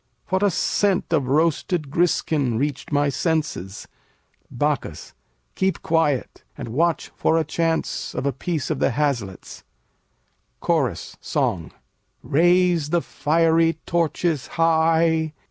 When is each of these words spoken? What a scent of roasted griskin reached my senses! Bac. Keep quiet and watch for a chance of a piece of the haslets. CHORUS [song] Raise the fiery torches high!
What 0.29 0.41
a 0.41 0.49
scent 0.49 1.13
of 1.13 1.27
roasted 1.27 1.91
griskin 1.91 2.57
reached 2.57 2.91
my 2.91 3.09
senses! 3.09 3.87
Bac. 4.49 4.83
Keep 5.53 5.83
quiet 5.83 6.43
and 6.57 6.69
watch 6.69 7.09
for 7.15 7.37
a 7.37 7.43
chance 7.43 8.15
of 8.15 8.25
a 8.25 8.33
piece 8.33 8.71
of 8.71 8.79
the 8.79 8.89
haslets. 8.93 9.63
CHORUS 10.59 11.17
[song] 11.21 11.71
Raise 12.23 12.89
the 12.89 13.01
fiery 13.03 13.73
torches 13.85 14.47
high! 14.57 15.33